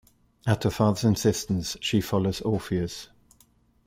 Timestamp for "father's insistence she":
0.71-2.01